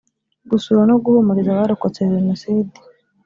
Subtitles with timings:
[0.49, 2.75] gusura no guhumuriza abarokotse Jenoside